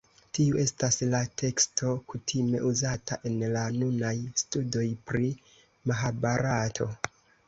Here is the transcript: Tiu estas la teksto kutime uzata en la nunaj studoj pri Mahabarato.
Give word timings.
Tiu 0.35 0.55
estas 0.61 0.95
la 1.09 1.17
teksto 1.41 1.91
kutime 2.13 2.61
uzata 2.69 3.17
en 3.31 3.35
la 3.57 3.65
nunaj 3.75 4.13
studoj 4.45 4.87
pri 5.11 5.29
Mahabarato. 5.93 6.89